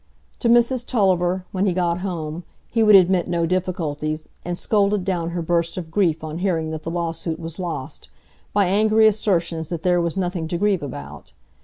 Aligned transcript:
To 0.39 0.49
Mrs 0.49 0.83
Tulliver, 0.87 1.45
when 1.51 1.67
he 1.67 1.73
got 1.73 1.99
home, 1.99 2.43
he 2.71 2.81
would 2.81 2.95
admit 2.95 3.27
no 3.27 3.45
difficulties, 3.45 4.29
and 4.43 4.57
scolded 4.57 5.05
down 5.05 5.29
her 5.29 5.43
burst 5.43 5.77
of 5.77 5.91
grief 5.91 6.23
on 6.23 6.39
hearing 6.39 6.71
that 6.71 6.81
the 6.81 6.89
lawsuit 6.89 7.39
was 7.39 7.59
lost, 7.59 8.09
by 8.51 8.65
angry 8.65 9.05
assertions 9.05 9.69
that 9.69 9.83
there 9.83 10.01
was 10.01 10.17
nothing 10.17 10.47
to 10.47 10.57
grieve 10.57 10.81
about. 10.81 11.33